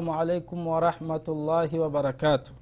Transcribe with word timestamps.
السلام 0.00 0.18
عليكم 0.18 0.66
ورحمة 0.66 1.24
الله 1.28 1.80
وبركاته. 1.80 2.52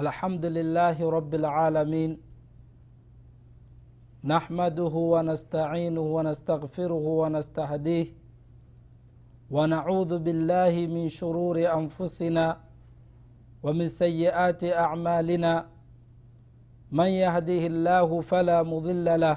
الحمد 0.00 0.44
لله 0.46 1.10
رب 1.10 1.34
العالمين. 1.34 2.20
نحمده 4.24 4.94
ونستعينه 5.12 6.00
ونستغفره 6.00 7.04
ونستهديه. 7.20 8.06
ونعوذ 9.50 10.18
بالله 10.18 10.74
من 10.94 11.08
شرور 11.08 11.56
أنفسنا 11.78 12.60
ومن 13.62 13.88
سيئات 13.88 14.64
أعمالنا. 14.64 15.66
من 16.92 17.10
يهده 17.24 17.66
الله 17.72 18.20
فلا 18.20 18.62
مضل 18.62 19.20
له 19.20 19.36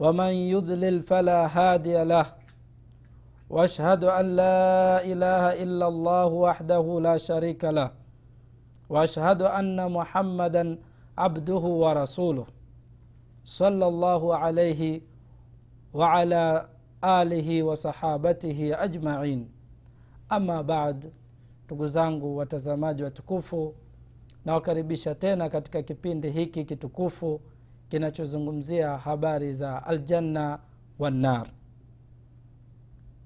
ومن 0.00 0.32
يضلل 0.54 1.02
فلا 1.02 1.46
هادي 1.56 2.04
له. 2.04 2.39
واشهد 3.49 4.03
ان 4.03 4.25
لا 4.35 5.03
اله 5.05 5.63
الا 5.63 5.87
الله 5.87 6.25
وحده 6.25 6.99
لا 7.01 7.17
شريك 7.17 7.63
له 7.65 7.91
واشهد 8.89 9.41
ان 9.41 9.91
محمدا 9.91 10.77
عبده 11.17 11.63
ورسوله 11.83 12.45
صلى 13.45 13.85
الله 13.87 14.35
عليه 14.35 15.01
وعلى 15.93 16.67
alihi 17.01 17.61
wasahabatihi 17.63 18.73
ajmain 18.73 19.47
ama 20.29 20.63
bad 20.63 21.11
ndugu 21.65 21.87
zangu 21.87 22.37
watazamaji 22.37 23.03
watukufu 23.03 23.75
nawakaribisha 24.45 25.15
tena 25.15 25.49
katika 25.49 25.81
kipindi 25.81 26.29
hiki 26.31 26.65
kitukufu 26.65 27.41
kinachozungumzia 27.89 28.97
habari 28.97 29.53
za 29.53 29.83
aljanna 29.85 30.59
wannar 30.99 31.47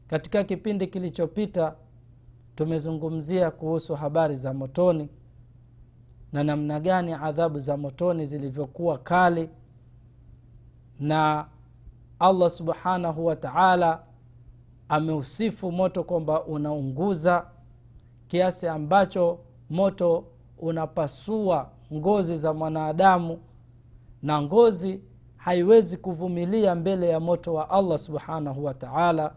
katika 0.06 0.44
kipindi 0.44 0.86
kilichopita 0.86 1.74
tumezungumzia 2.54 3.50
kuhusu 3.50 3.94
habari 3.94 4.36
za 4.36 4.54
motoni 4.54 5.08
na 6.32 6.44
namna 6.44 6.80
gani 6.80 7.12
adhabu 7.12 7.58
za 7.58 7.76
motoni 7.76 8.26
zilivyokuwa 8.26 8.98
kali 8.98 9.50
na 11.00 11.46
allah 12.18 12.50
subhanahu 12.50 13.26
wa 13.26 13.36
taala 13.36 14.02
ameusifu 14.88 15.72
moto 15.72 16.04
kwamba 16.04 16.44
unaunguza 16.44 17.46
kiasi 18.28 18.68
ambacho 18.68 19.38
moto 19.70 20.24
unapasua 20.58 21.70
ngozi 21.92 22.36
za 22.36 22.52
mwanadamu 22.52 23.38
na 24.22 24.42
ngozi 24.42 25.00
haiwezi 25.36 25.96
kuvumilia 25.96 26.74
mbele 26.74 27.08
ya 27.08 27.20
moto 27.20 27.54
wa 27.54 27.70
allah 27.70 27.98
subhanahu 27.98 28.64
wa 28.64 28.74
taala 28.74 29.34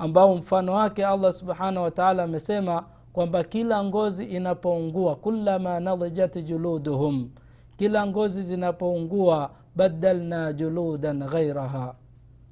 ambao 0.00 0.36
mfano 0.36 0.72
wake 0.74 1.06
allah 1.06 1.32
subhanahu 1.32 1.84
wataala 1.84 2.22
amesema 2.22 2.84
kwamba 3.12 3.44
kila 3.44 3.84
ngozi 3.84 4.24
inapoungua 4.24 5.16
kulama 5.16 5.80
nadhijat 5.80 6.44
juluduhum 6.44 7.30
kila 7.76 8.06
ngozi 8.06 8.42
zinapoungua 8.42 9.50
badalna 9.76 10.52
juludan 10.52 11.18
ghairaha 11.28 11.94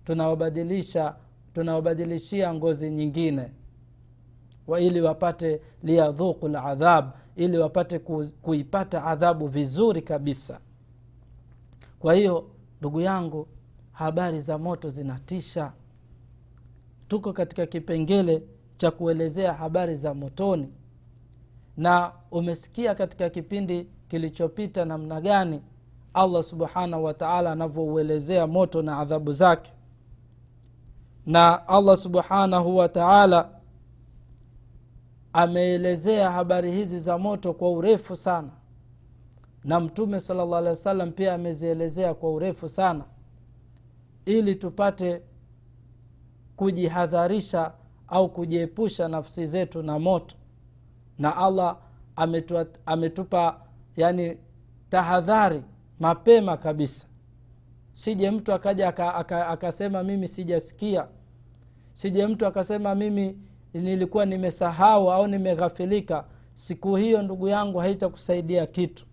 tunawabadilisha 0.04 1.14
tunawabadilishia 1.54 2.54
ngozi 2.54 2.90
nyingine. 2.90 3.50
Wa 4.66 4.80
ili 4.80 5.00
wapate 5.00 5.60
liyadhuku 5.82 6.48
ladhab 6.48 7.10
ili 7.36 7.58
wapate 7.58 7.98
ku, 7.98 8.24
kuipata 8.42 9.04
adhabu 9.04 9.46
vizuri 9.46 10.02
kabisa. 10.02 10.60
Kwa 11.98 12.14
hiyo 12.14 12.44
ndugu 12.80 13.00
yangu 13.00 13.46
habari 13.92 14.40
za 14.40 14.58
moto 14.58 14.90
zinatisha 14.90 15.72
tuko 17.08 17.32
katika 17.32 17.66
kipengele 17.66 18.42
cha 18.76 18.90
kuelezea 18.90 19.52
habari 19.54 19.96
za 19.96 20.14
motoni. 20.14 20.68
Na 21.76 22.12
umesikia 22.30 22.94
katika 22.94 23.30
kipindi 23.30 23.88
kilichopita 24.08 24.84
namna 24.84 25.20
gani 25.20 25.60
allah 26.14 26.42
subhanahu 26.42 27.04
wataala 27.04 27.52
anavyouelezea 27.52 28.46
moto 28.46 28.82
na 28.82 28.98
adhabu 28.98 29.32
zake. 29.32 29.72
Na 31.26 31.68
allah 31.68 31.96
subhanahu 31.96 32.76
wataala 32.76 33.50
ameelezea 35.32 36.30
habari 36.32 36.72
hizi 36.72 37.00
za 37.00 37.18
moto 37.18 37.52
kwa 37.52 37.70
urefu 37.70 38.16
sana. 38.16 38.48
Na 39.64 39.80
mtume 39.80 40.20
sala 40.20 40.44
llah 40.44 40.58
alehi 40.58 40.68
wa 40.68 40.76
sallam 40.76 41.12
pia 41.12 41.34
amezielezea 41.34 42.14
kwa 42.14 42.32
urefu 42.32 42.68
sana. 42.68 43.04
Ili 44.24 44.54
tupate 44.54 45.22
kujihadharisha 46.58 47.72
au 48.08 48.28
kujiepusha 48.28 49.08
nafsi 49.08 49.46
zetu 49.46 49.82
na 49.82 49.98
moto. 49.98 50.36
Na 51.18 51.36
allah 51.36 51.76
ametua, 52.16 52.66
ametupa 52.86 53.60
yani 53.96 54.36
tahadhari 54.90 55.62
mapema 56.00 56.56
kabisa. 56.56 57.06
Sije 57.92 58.30
mtu 58.30 58.52
akaja 58.52 58.88
akasema 58.88 59.14
aka, 59.14 59.46
aka, 59.46 59.68
aka 59.68 60.02
mimi 60.02 60.28
sijasikia. 60.28 61.06
Sije 61.92 62.26
mtu 62.26 62.46
akasema 62.46 62.94
mimi 62.94 63.38
nilikuwa 63.74 64.26
nimesahau 64.26 65.12
au 65.12 65.26
nimeghafilika. 65.26 66.24
Siku 66.54 66.96
hiyo 66.96 67.22
ndugu 67.22 67.48
yangu 67.48 67.78
haitakusaidia 67.78 68.66
kitu. 68.66 69.06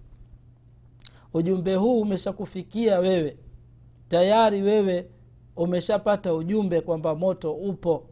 Ujumbe 1.34 1.76
huu 1.76 2.02
umeshakufikia 2.02 3.00
wewe. 3.00 3.38
Tayari 4.08 4.62
wewe 4.62 5.10
umeshapata 5.56 6.34
ujumbe 6.34 6.82
kwamba 6.82 7.16
moto 7.16 7.54
upo. 7.54 8.04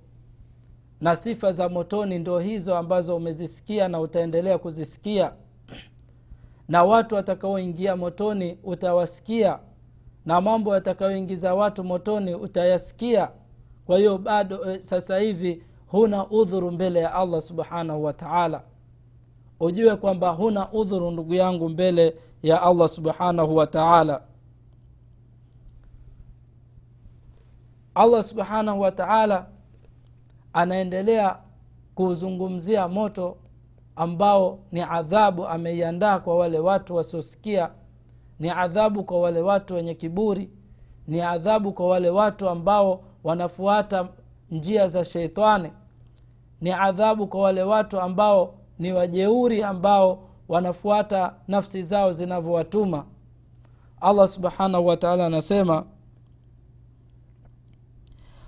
Na 1.02 1.16
sifa 1.16 1.52
za 1.52 1.70
motoni 1.70 2.20
ndo 2.20 2.40
hizo 2.40 2.78
ambazo 2.78 3.16
umezisikia 3.16 3.88
na 3.88 4.00
utaendelea 4.00 4.58
kuzisikia. 4.58 5.34
Na 6.68 6.84
watu 6.84 7.16
watakaoingia 7.16 7.96
motoni 7.96 8.58
utawasikia. 8.64 9.60
Na 10.26 10.42
mambo 10.42 10.74
yatakayoingiza 10.76 11.56
watu 11.56 11.84
motoni 11.84 12.36
utayasikia. 12.36 13.30
Kwa 13.86 13.98
hiyo 13.98 14.18
bado 14.18 14.72
e, 14.72 14.82
sasa 14.82 15.18
hivi 15.20 15.64
huna 15.88 16.28
udhuru 16.30 16.72
mbele 16.72 17.00
ya 17.00 17.14
allah 17.14 17.42
subhanahu 17.42 18.04
wa 18.04 18.14
taala. 18.14 18.64
Ujue 19.60 19.96
kwamba 19.96 20.30
huna 20.30 20.72
udhuru 20.72 21.12
ndugu 21.12 21.34
yangu 21.34 21.70
mbele 21.70 22.16
ya 22.44 22.62
allah 22.62 22.88
subhanahu 22.88 23.56
wa 23.56 23.68
taala 23.68 24.22
allah 27.96 28.24
subhanahu 28.24 28.82
wa 28.82 28.92
taala 28.92 29.46
anaendelea 30.54 31.38
kuuzungumzia 31.96 32.88
moto 32.88 33.38
ambao 33.96 34.60
ni 34.72 34.82
adhabu 34.82 35.48
ameiandaa 35.48 36.20
kwa 36.20 36.36
wale 36.38 36.60
watu 36.60 36.96
wasiosikia 36.96 37.70
ni 38.40 38.50
adhabu 38.50 39.04
kwa 39.04 39.22
wale 39.22 39.42
watu 39.42 39.76
wenye 39.76 39.94
kiburi 39.96 40.50
ni 41.08 41.22
adhabu 41.22 41.74
kwa 41.74 41.88
wale 41.88 42.10
watu 42.10 42.50
ambao 42.50 43.04
wanafuata 43.24 44.08
njia 44.52 44.88
za 44.88 45.06
sheitani 45.06 45.72
ni 46.62 46.72
adhabu 46.72 47.28
kwa 47.28 47.42
wale 47.42 47.64
watu 47.64 48.00
ambao 48.00 48.54
ni 48.80 48.94
wajeuri 48.94 49.64
ambao 49.64 50.20
wanafuata 50.48 51.34
nafsi 51.48 51.84
zao 51.84 52.12
zinavyowatuma. 52.12 53.06
Allah 54.02 54.28
subhanahu 54.28 54.88
wataala 54.88 55.26
anasema 55.26 55.84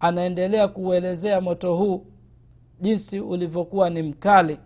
anaendelea 0.00 0.68
kuuelezea 0.68 1.40
moto 1.40 1.76
huu 1.76 2.06
jinsi 2.80 3.20
ulivyokuwa 3.20 3.90
ni 3.90 4.02
mkali. 4.02 4.58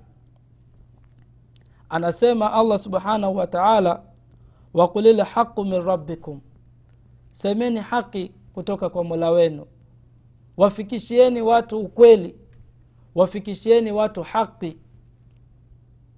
Anasema 1.88 2.52
allah 2.52 2.78
subhanahu 2.78 3.36
wa 3.36 3.46
taala 3.46 4.02
wakulil 4.74 5.20
haqu 5.20 5.64
min 5.64 5.82
rabbikum. 5.82 6.40
Semeni 7.30 7.80
haki 7.80 8.32
kutoka 8.52 8.88
kwa 8.90 9.04
mola 9.04 9.30
wenu. 9.30 9.66
Wafikishieni 10.56 11.42
watu 11.42 11.80
ukweli. 11.80 12.34
Wafikishieni 13.14 13.92
watu 13.92 14.22
haki. 14.22 14.76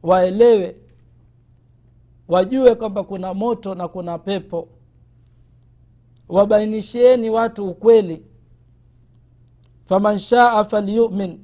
Waelewe. 0.03 0.77
Wajue 2.29 2.75
kwamba 2.75 3.05
kuna 3.05 3.35
moto 3.35 3.75
na 3.75 3.89
kuna 3.89 4.19
pepo. 4.19 4.69
Wabainishieni 6.29 7.31
watu 7.31 7.69
ukweli 7.69 8.23
faman 9.85 10.19
shaa 10.19 10.65
falyumin. 10.65 11.41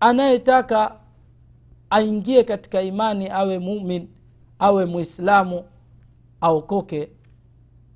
Anayetaka 0.00 0.96
aingie 1.90 2.44
katika 2.44 2.82
imani 2.82 3.28
awe 3.30 3.58
mumin 3.58 4.08
awe 4.58 4.84
muislamu 4.84 5.64
aokoke 6.40 7.08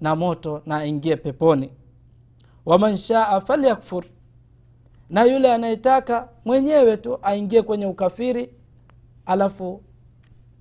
na 0.00 0.16
moto 0.16 0.62
na 0.66 0.76
aingie 0.76 1.16
peponi. 1.16 1.70
Waman 2.66 2.96
shaa 2.96 3.40
falyakfur. 3.40 4.04
Na 5.10 5.24
yule 5.24 5.52
anayetaka 5.52 6.28
mwenyewe 6.44 6.96
tu 6.96 7.18
aingie 7.22 7.62
kwenye 7.62 7.86
ukafiri 7.86 8.50
alafu 9.26 9.82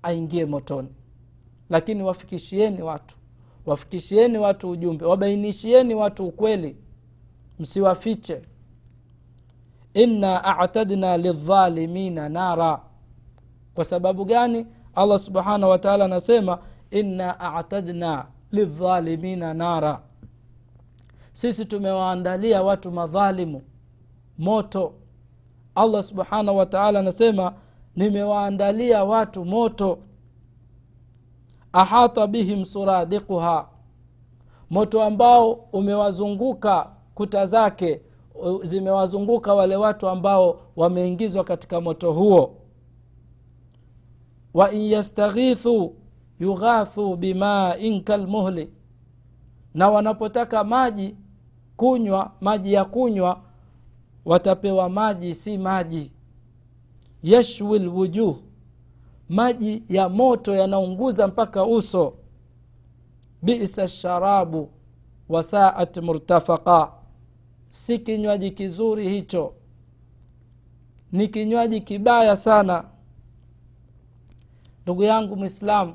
aingie 0.04 0.46
motoni. 0.46 0.90
Lakini 1.69 2.04
wafikishieni 2.04 2.81
watu 2.81 3.16
wafikishieni 3.66 4.38
watu 4.38 4.69
ujumbe 4.69 5.06
wabainishieni 5.06 5.94
watu 5.96 6.28
ukweli 6.28 6.75
msiwafiche. 7.59 8.42
Inna 9.94 10.44
atadna 10.59 11.18
lidhalimina 11.18 12.30
nara. 12.30 12.81
Kwa 13.74 13.86
sababu 13.86 14.25
gani? 14.25 14.65
Allah 14.95 15.19
subhanahu 15.19 15.71
wataala 15.71 16.06
anasema 16.06 16.59
inna 16.92 17.39
atadna 17.39 18.25
lidhalimina 18.51 19.54
nara. 19.54 20.01
Sisi 21.33 21.65
tumewaandalia 21.65 22.63
watu 22.63 22.92
madhalimu 22.92 23.62
moto. 24.38 24.94
Allah 25.75 26.04
subhanahu 26.04 26.57
wataala 26.57 27.00
anasema 27.00 27.54
nimewaandalia 27.95 29.04
watu 29.04 29.45
moto. 29.45 30.00
Ahata 31.74 32.27
bihim 32.27 32.65
suradiquha. 32.65 33.68
Moto 34.69 35.04
ambao 35.04 35.51
umewazunguka 35.51 36.89
kuta 37.18 37.46
zake 37.46 38.02
zimewazunguka 38.64 39.54
wale 39.54 39.75
watu 39.75 40.08
ambao 40.08 40.60
wameingizwa 40.75 41.44
katika 41.44 41.81
moto 41.81 42.14
huo. 42.14 42.56
Wa 44.54 44.72
in 44.72 44.81
yastaghithu 44.81 45.96
yughathu 46.40 47.16
bimain 47.16 48.04
kalmuhli 48.04 48.69
na 49.74 49.90
wanapotaka 49.90 50.64
maji 50.64 51.16
kunywa 51.78 52.31
maji 52.42 52.74
ya 52.74 52.86
kunywa 52.86 53.42
watapewa 54.25 54.90
maji 54.90 55.36
si 55.36 55.58
maji. 55.58 56.12
Yashwi 57.24 57.80
lwujuh 57.80 58.36
maji 59.30 59.84
ya 59.90 60.10
moto 60.10 60.56
yanaunguza 60.56 61.28
mpaka 61.28 61.66
uso. 61.66 62.14
Bisa 63.42 63.88
sharabu 63.88 64.69
wasaat 65.30 65.98
murtafaqa 65.98 66.96
si 67.69 68.00
kinywaji 68.00 68.52
kizuri 68.52 69.10
hicho. 69.10 69.54
Ni 71.12 71.28
kinywaji 71.28 71.81
kibaya 71.81 72.36
sana. 72.36 72.84
Ndugu 74.84 75.04
yangu 75.04 75.36
mwislamu 75.36 75.94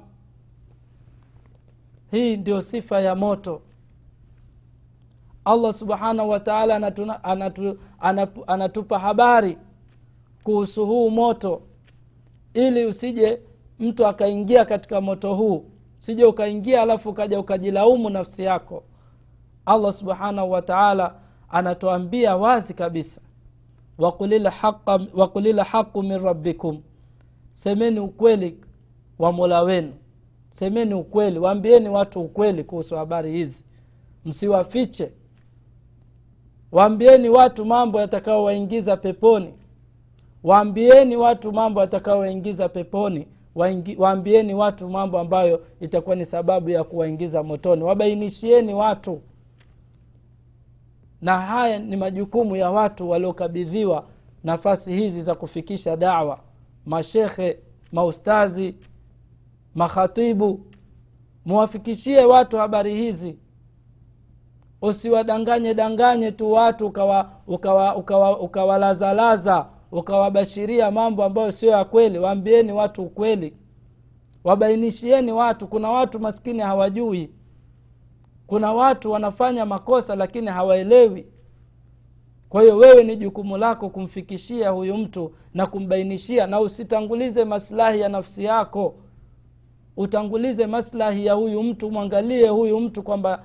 hii 2.11 2.37
ndio 2.37 2.63
sifa 2.63 3.01
ya 3.01 3.15
moto. 3.15 3.63
Allah 5.45 5.73
subhanahu 5.73 6.29
wataala 6.31 6.77
anatu, 6.77 7.13
anatu, 7.23 7.79
anatu, 8.01 8.45
anatupa 8.47 8.99
habari 8.99 9.59
kuhusu 10.45 10.87
huu 10.87 11.11
moto. 11.11 11.63
Ili 12.55 12.87
usije 12.87 13.41
mtu 13.79 14.07
akaingia 14.07 14.65
katika 14.65 15.01
moto 15.01 15.35
huu. 15.35 15.65
Usije 16.01 16.25
ukaingia 16.25 16.83
alafu 16.83 17.11
ukaja 17.11 17.41
ukajilaumu 17.41 18.11
nafsi 18.11 18.43
yako. 18.43 18.83
Allah 19.67 19.93
subhanahu 19.93 20.51
wataala 20.51 21.15
anatuambia 21.53 22.37
wazi 22.37 22.75
kabisa 22.75 23.21
wakulila 25.15 25.65
haqu 25.65 26.03
min 26.03 26.19
rabbikum. 26.19 26.81
Semeni 27.53 28.01
ukweli 28.01 28.57
wa 29.19 29.33
mola 29.33 29.63
wenu. 29.63 29.93
Semeni 30.49 30.95
ukweli 30.95 31.39
waambieni 31.39 31.89
watu 31.89 32.21
ukweli 32.21 32.65
kuhusu 32.65 32.97
habari 32.97 33.31
hizi. 33.33 33.65
Msiwafiche. 34.25 35.11
Waambieni 36.73 37.29
watu 37.29 37.65
mambo 37.65 38.01
yatakaowaingiza 38.01 38.97
peponi. 38.97 39.55
Waambieni 40.45 41.17
watu 41.17 41.53
mambo 41.53 41.81
yatakaowaingiza 41.81 42.69
peponi. 42.69 43.27
Waambieni 43.99 44.55
watu 44.55 44.89
mambo 44.89 45.19
ambayo 45.19 45.65
itakuwa 45.81 46.17
ni 46.17 46.25
sababu 46.25 46.71
ya 46.71 46.85
kuwaingiza 46.85 47.43
motoni. 47.43 47.83
Wabainishieni 47.83 48.75
watu 48.75 49.21
na 51.23 51.41
haya 51.41 51.79
ni 51.79 51.97
majukumu 51.97 52.57
ya 52.57 52.71
watu 52.71 53.11
waliokabidhiwa 53.11 54.07
nafasi 54.45 54.93
hizi 54.93 55.23
za 55.23 55.35
kufikisha 55.35 55.97
dawa. 55.97 56.39
Mashekhe 56.87 57.59
maustazi 57.93 58.75
makhatibu 59.75 60.61
muwafikishie 61.45 62.25
watu 62.25 62.57
habari 62.59 62.95
hizi. 62.95 63.39
Usiwadanganye 64.83 65.75
danganye 65.75 66.31
tu 66.33 66.53
watu 66.53 66.87
ukawalazalaza 66.87 67.37
ukawa, 67.47 67.97
ukawa, 67.97 68.37
ukawa 68.37 69.69
ukawabashiria 69.93 70.91
mambo 70.91 71.25
ambayo 71.25 71.53
sio 71.53 71.71
ya 71.71 71.85
kweli. 71.85 72.19
Waambieni 72.19 72.73
watu 72.73 73.03
ukweli. 73.03 73.57
Wabainishieni 74.45 75.33
watu. 75.33 75.67
Kuna 75.69 75.91
watu 75.91 76.21
maskini 76.21 76.59
hawajui 76.63 77.31
kuna 78.53 78.73
watu 78.73 79.11
wanafanya 79.11 79.67
makosa 79.67 80.17
lakini 80.17 80.47
hawaelewi. 80.47 81.27
Kwa 82.49 82.63
hiyo 82.63 82.77
wewe 82.77 83.05
ni 83.05 83.17
jukumu 83.17 83.57
lako 83.57 83.89
kumfikishia 83.89 84.71
huyu 84.71 84.97
mtu 84.97 85.33
na 85.55 85.67
kumbainishia 85.67 86.47
na 86.47 86.61
usitangulize 86.61 87.45
maslahi 87.45 88.01
ya 88.01 88.09
nafsi 88.09 88.45
yako. 88.45 88.95
Utangulize 89.97 90.67
maslahi 90.67 91.27
ya 91.27 91.35
huyu 91.35 91.63
mtu 91.63 91.91
mwangalie 91.91 92.49
huyu 92.49 92.81
mtu 92.81 93.03
kwamba 93.03 93.43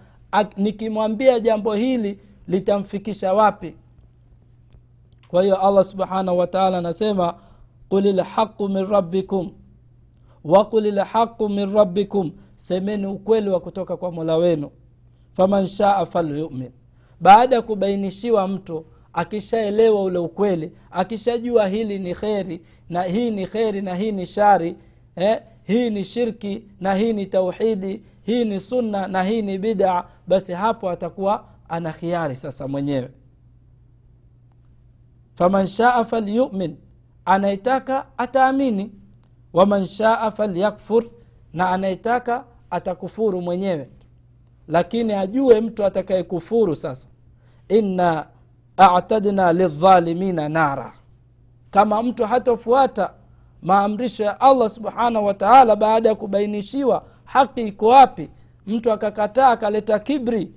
nikimwambia 0.58 1.40
jambo 1.40 1.74
hili 1.74 2.20
litamfikisha 2.48 3.34
wapi. 3.34 3.76
Kwa 5.28 5.44
hiyo 5.44 5.56
allah 5.68 5.84
subhanahu 5.84 6.38
wataala 6.38 6.78
anasema 6.78 7.34
qul 7.90 8.04
lhaqu 8.16 8.70
min 8.70 8.86
rabbikum 8.86 9.52
waqul 10.44 10.84
lhaqu 10.94 11.50
min 11.50 11.74
rabbikum. 11.74 12.32
Semeni 12.56 13.06
ukweli 13.06 13.50
wa 13.50 13.60
kutoka 13.60 13.98
kwa 13.98 14.12
mola 14.12 14.38
wenu 14.38 14.70
faman 15.38 15.68
shaa 15.68 16.06
falyumin. 16.06 16.72
Baada 17.22 17.56
ya 17.56 17.62
kubainishiwa 17.62 18.48
mtu 18.48 18.86
akishaelewa 19.14 20.04
ule 20.04 20.18
ukweli 20.18 20.72
akishajua 20.92 21.68
hili 21.68 22.00
ni 22.00 22.16
kheri 22.16 22.62
na 22.90 23.04
hii 23.04 23.32
ni 23.32 23.48
kheri 23.48 23.82
na 23.82 23.96
hii 23.96 24.12
ni 24.12 24.26
shari 24.26 24.76
eh, 25.16 25.42
hii 25.64 25.90
ni 25.90 26.04
shirki 26.06 26.64
na 26.80 26.94
hii 26.96 27.14
ni 27.14 27.26
tauhidi 27.26 28.04
hii 28.24 28.46
ni 28.46 28.60
sunna 28.60 29.08
na 29.08 29.24
hii 29.24 29.42
ni 29.42 29.58
bidaa 29.58 30.04
basi 30.28 30.54
hapo 30.54 30.90
atakuwa 30.90 31.46
ana 31.70 31.94
khiari 31.94 32.36
sasa 32.36 32.68
mwenyewe. 32.68 33.10
Faman 35.36 35.68
shaa 35.68 36.04
falyumin. 36.06 36.78
Anayetaka 37.26 38.06
ataamini. 38.18 38.92
Waman 39.54 39.86
shaa 39.86 40.32
falyakfur. 40.32 41.04
Na 41.54 41.70
anayetaka 41.70 42.46
atakufuru 42.70 43.42
mwenyewe 43.42 43.90
lakini 44.68 45.14
ajue 45.14 45.62
mtu 45.62 45.86
atakayekufuru 45.86 46.76
sasa. 46.76 47.08
Inna 47.70 48.28
atadna 48.78 49.54
lidhalimina 49.54 50.50
nara. 50.50 50.94
Kama 51.72 52.04
mtu 52.04 52.26
hatofuata 52.26 53.14
maamrisho 53.62 54.24
ya 54.24 54.42
allah 54.42 54.70
subhanahu 54.70 55.26
wataala 55.26 55.76
baada 55.76 56.10
ya 56.10 56.16
kubainishiwa 56.16 57.04
haki 57.26 57.62
iko 57.62 57.88
wapi 57.88 58.30
mtu 58.68 58.92
akakataa 58.92 59.48
akaleta 59.48 60.00
kibri 60.00 60.52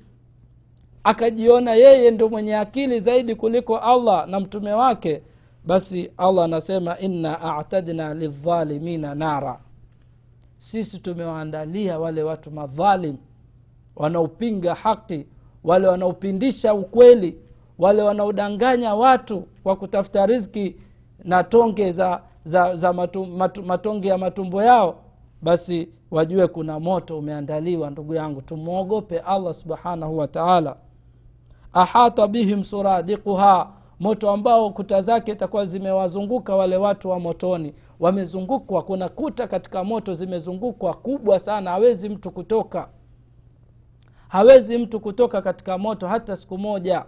akajiona 1.05 1.75
yeye 1.75 2.11
ndo 2.11 2.29
mwenye 2.29 2.57
akili 2.57 3.01
zaidi 3.01 3.35
kuliko 3.35 3.79
allah 3.79 4.29
na 4.29 4.41
mtume 4.41 4.73
wake 4.73 5.23
basi 5.67 6.11
allah 6.17 6.45
anasema 6.45 6.99
inna 6.99 7.57
atadna 7.59 8.15
lidhalimina 8.15 9.15
nara. 9.15 9.59
Sisi 10.59 10.99
tumewaandalia 10.99 11.99
wale 11.99 12.23
watu 12.23 12.51
madhalim 12.51 13.17
wanaopinga 13.97 14.75
haki 14.75 15.27
wale 15.65 15.89
wanaopindisha 15.89 16.75
ukweli 16.75 17.37
wale 17.79 18.03
wanaodanganya 18.03 18.95
watu 18.95 19.45
kwa 19.63 19.77
kutafuta 19.77 20.27
riski 20.27 20.77
na 21.25 21.45
tonge 21.45 21.93
za, 21.93 22.21
za, 22.45 22.75
za 22.75 22.93
matu, 22.93 23.27
matu, 23.27 23.63
matonge 23.63 24.09
ya 24.09 24.19
matumbo 24.19 24.63
yao 24.63 24.95
basi 25.43 25.89
wajue 26.11 26.47
kuna 26.49 26.81
moto 26.81 27.19
umeandaliwa 27.19 27.91
ndugu 27.91 28.15
yangu. 28.15 28.43
Tumwogope 28.43 29.19
allah 29.19 29.55
subhanahu 29.55 30.19
wataala 30.19 30.77
ahata 31.73 32.27
bihim 32.29 32.63
suradiquha 32.63 33.69
moto 34.01 34.31
ambao 34.31 34.71
kuta 34.71 35.03
zake 35.03 35.33
itakuwa 35.33 35.65
zimewazunguka 35.65 36.57
wale 36.57 36.77
watu 36.77 37.09
wa 37.11 37.21
motoni. 37.21 37.75
Wamezungukwa 38.01 38.83
kuna 38.83 39.09
kuta 39.09 39.47
katika 39.47 39.85
moto 39.85 40.13
zimezungukwa 40.15 40.95
kubwa 40.95 41.39
sana 41.39 41.71
hawezi 41.71 42.09
mtu 42.09 42.31
kutoka 42.31 42.89
hawezi 44.31 44.79
mtu 44.79 45.01
kutoka 45.01 45.43
katika 45.43 45.79
moto 45.79 46.09
hata 46.09 46.37
siku 46.37 46.59
moja. 46.59 47.05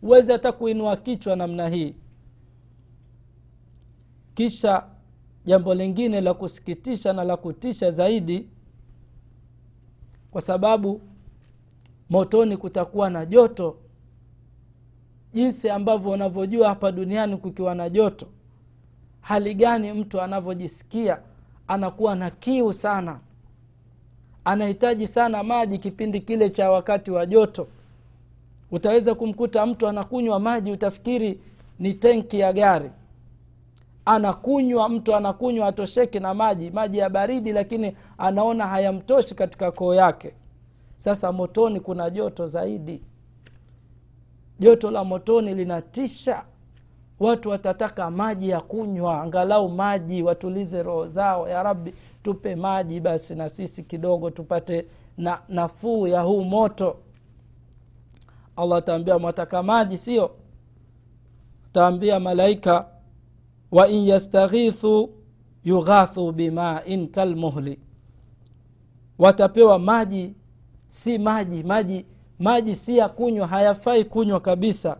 Huwezi 0.00 0.32
hata 0.32 0.52
kuinua 0.52 0.96
kichwa 0.96 1.36
namna 1.36 1.68
hii. 1.68 1.94
Kisha 4.34 4.86
jambo 5.44 5.74
lingine 5.74 6.20
la 6.20 6.34
kusikitisha 6.34 7.12
na 7.12 7.24
la 7.24 7.36
kutisha 7.36 7.90
zaidi 7.90 8.48
kwa 10.30 10.40
sababu 10.40 11.00
motoni 12.10 12.56
kutakuwa 12.56 13.10
na 13.10 13.26
joto 13.26 13.76
jinsi 15.32 15.70
ambavyo 15.70 16.10
unavyojua 16.10 16.68
hapa 16.68 16.92
duniani 16.92 17.36
kukiwa 17.36 17.74
na 17.74 17.88
joto 17.90 18.26
hali 19.20 19.54
gani 19.54 19.92
mtu 19.92 20.20
anavyojisikia 20.20 21.18
anakuwa 21.68 22.14
na 22.16 22.30
kiu 22.30 22.72
sana 22.72 23.20
anahitaji 24.44 25.06
sana 25.06 25.42
maji 25.42 25.78
kipindi 25.78 26.20
kile 26.20 26.48
cha 26.50 26.70
wakati 26.70 27.10
wa 27.10 27.26
joto. 27.26 27.66
Utaweza 28.70 29.14
kumkuta 29.14 29.66
mtu 29.66 29.88
anakunywa 29.88 30.40
maji 30.40 30.70
utafikiri 30.72 31.40
ni 31.78 31.94
tenki 31.94 32.38
ya 32.38 32.52
gari. 32.52 32.90
Anakunywa 34.04 34.88
mtu 34.88 35.14
anakunywa 35.14 35.68
atosheki 35.68 36.20
na 36.20 36.34
maji 36.34 36.70
maji 36.70 36.98
ya 36.98 37.10
baridi 37.10 37.52
lakini 37.52 37.96
anaona 38.18 38.66
hayamtoshi 38.66 39.34
katika 39.34 39.72
koo 39.72 39.94
yake. 39.94 40.34
Sasa 40.96 41.32
motoni 41.32 41.80
kuna 41.80 42.10
joto 42.10 42.46
zaidi. 42.46 43.02
Joto 44.58 44.90
la 44.90 45.04
motoni 45.04 45.54
linatisha. 45.54 46.42
Watu 47.20 47.48
watataka 47.50 48.10
maji 48.10 48.48
ya 48.48 48.60
kunywa 48.60 49.22
angalau 49.22 49.68
maji 49.68 50.22
watulize 50.22 50.82
roho 50.82 51.06
zao. 51.08 51.48
Ya 51.48 51.62
rabbi 51.62 51.94
tupe 52.24 52.56
maji 52.56 53.00
basi 53.00 53.34
na 53.34 53.48
sisi 53.48 53.82
kidogo 53.82 54.30
tupate 54.30 54.86
na 55.16 55.42
nafuu 55.48 56.06
ya 56.06 56.20
huu 56.22 56.44
moto. 56.44 56.96
Allah 58.56 58.78
ataambia 58.78 59.18
mwataka 59.18 59.62
maji 59.62 59.98
sio? 59.98 60.30
Ataambia 61.66 62.20
malaika 62.20 62.86
wa 63.72 63.88
in 63.88 64.06
yastaghithu 64.08 65.10
yughathu 65.64 66.32
bimain 66.32 67.08
kalmuhli. 67.08 67.78
Watapewa 69.18 69.78
maji 69.78 70.34
si 70.88 71.18
maji 71.18 71.62
maji 71.62 72.06
maji 72.38 72.74
si 72.76 72.96
ya 72.96 73.08
kunywa 73.08 73.46
hayafai 73.46 74.04
kunywa 74.04 74.40
kabisa. 74.40 74.96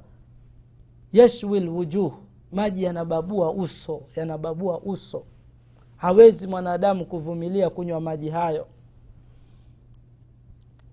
Yashwi 1.12 1.60
lwujuh 1.60 2.12
maji 2.52 2.82
yanababua 2.84 3.50
uso 3.52 4.02
yanababua 4.16 4.80
uso 4.80 5.24
hawezi 6.04 6.46
mwanadamu 6.46 7.06
kuvumilia 7.06 7.70
kunywa 7.70 8.00
maji 8.00 8.28
hayo. 8.30 8.66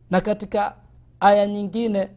Na 0.10 0.22
katika 0.22 0.76
aya 1.20 1.48
nyingine 1.48 2.10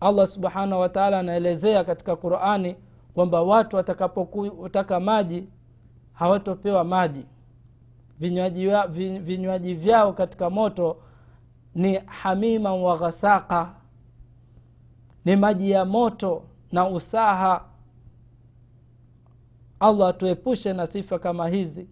allah 0.00 0.26
subhanahu 0.26 0.80
wataala 0.80 1.18
anaelezea 1.18 1.84
katika 1.84 2.16
qurani 2.16 2.76
kwamba 3.14 3.42
watu 3.42 3.76
watakapotaka 3.76 5.00
maji 5.00 5.44
hawatopewa 6.12 6.84
maji. 6.84 7.24
Vinywaji, 8.18 9.74
vyao 9.74 10.12
katika 10.12 10.50
moto 10.50 10.96
ni 11.74 11.94
hamima 12.06 12.74
wa 12.74 12.96
ghasaka 12.98 13.74
ni 15.24 15.36
maji 15.36 15.70
ya 15.70 15.84
moto 15.84 16.42
na 16.72 16.88
usaha 16.88 17.64
allah 19.80 20.08
atuepushe 20.08 20.72
na 20.72 20.86
sifa 20.86 21.18
kama 21.18 21.48
hizi. 21.48 21.88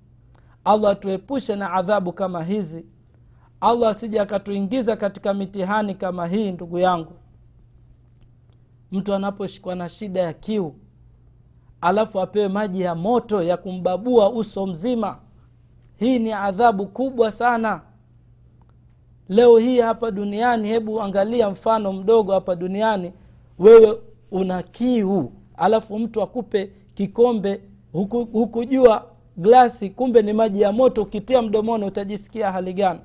Allah 0.65 0.91
atuepushe 0.91 1.57
na 1.57 1.73
adhabu 1.73 2.13
kama 2.13 2.45
hizi. 2.45 2.87
Allah 3.61 3.91
asija 3.91 4.23
akatuingiza 4.23 4.97
katika 4.97 5.35
mitihani 5.35 5.95
kama 5.95 6.27
hii 6.27 6.53
ndugu 6.53 6.79
yangu. 6.79 7.13
Mtu 8.93 9.15
anaposhikwa 9.15 9.75
na 9.75 9.89
shida 9.89 10.21
ya 10.21 10.33
kiu 10.33 10.75
alafu 11.81 12.21
apewe 12.21 12.49
maji 12.49 12.81
ya 12.81 12.95
moto 12.95 13.43
ya 13.43 13.57
kumbabua 13.57 14.31
uso 14.33 14.67
mzima 14.67 15.19
hii 15.97 16.19
ni 16.19 16.33
adhabu 16.33 16.87
kubwa 16.87 17.31
sana. 17.31 17.81
Leo 19.29 19.59
hii 19.59 19.81
hapa 19.81 20.11
duniani 20.11 20.69
hebu 20.69 21.03
angalia 21.03 21.51
mfano 21.51 21.93
mdogo 21.93 22.33
hapa 22.33 22.55
duniani. 22.57 23.13
Wewe 23.59 23.99
una 24.31 24.63
kiu 24.63 25.33
alafu 25.57 25.99
mtu 25.99 26.23
akupe 26.23 26.73
kikombe 26.95 27.61
hukujua 27.93 29.11
glasi 29.37 29.91
kumbe 29.91 30.23
ni 30.23 30.33
maji 30.33 30.61
ya 30.61 30.73
moto. 30.73 31.03
Ukitia 31.03 31.43
mdomoni 31.43 31.85
utajisikia 31.85 32.53
hali 32.53 32.73
gani? 32.73 33.01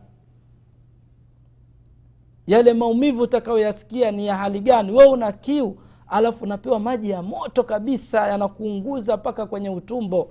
Yale 2.48 2.74
maumivu 2.74 3.22
utakayoyasikia 3.22 4.12
ni 4.12 4.28
ya 4.28 4.36
hali 4.38 4.60
gani? 4.60 4.92
We 4.92 5.06
una 5.06 5.32
kiu 5.32 5.78
alafu 6.08 6.44
unapewa 6.44 6.80
maji 6.80 7.10
ya 7.10 7.22
moto 7.22 7.64
kabisa 7.64 8.28
yanakuunguza 8.28 9.18
mpaka 9.18 9.46
kwenye 9.46 9.70
utumbo. 9.70 10.30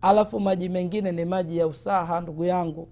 Alafu 0.00 0.40
maji 0.40 0.68
mengine 0.68 1.12
ni 1.12 1.24
maji 1.24 1.58
ya 1.58 1.66
usaha 1.66 2.20
ndugu 2.20 2.44
yangu. 2.44 2.88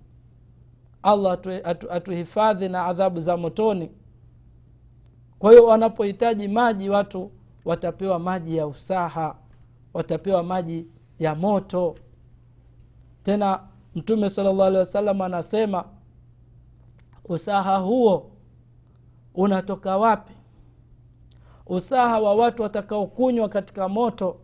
Allah 1.03 1.33
atuhifadhi 1.65 2.65
atu, 2.65 2.69
atu 2.69 2.69
na 2.73 2.85
adhabu 2.87 3.21
za 3.21 3.37
motoni. 3.37 3.91
Kwa 5.39 5.51
hiyo 5.51 5.65
wanapohitaji 5.65 6.49
maji 6.49 6.89
watu 6.91 7.31
watapewa 7.65 8.19
maji 8.19 8.57
ya 8.57 8.67
usaha 8.67 9.37
watapewa 9.95 10.43
maji 10.43 10.87
ya 11.19 11.35
moto. 11.35 11.95
Tena 13.23 13.61
mtume 13.95 14.31
salllah 14.31 14.67
alehi 14.67 14.79
wasallam 14.79 15.21
anasema 15.21 15.85
usaha 17.25 17.77
huo 17.79 18.31
unatoka 19.35 19.97
wapi? 19.97 20.33
Usaha 21.67 22.21
wa 22.21 22.35
watu 22.35 22.63
watakaokunywa 22.63 23.49
katika 23.49 23.89
moto 23.89 24.37